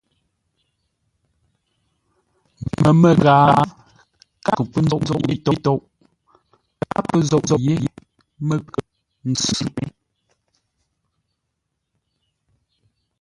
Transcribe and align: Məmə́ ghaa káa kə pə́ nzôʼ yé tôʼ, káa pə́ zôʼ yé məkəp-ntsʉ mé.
Məmə́ 2.81 3.13
ghaa 3.23 3.53
káa 4.43 4.53
kə 4.57 4.61
pə́ 4.71 4.81
nzôʼ 4.83 5.01
yé 5.27 5.33
tôʼ, 5.45 5.79
káa 6.91 7.01
pə́ 7.07 7.19
zôʼ 7.29 7.45
yé 7.65 7.73
məkəp-ntsʉ 8.47 9.65
mé. 9.75 9.83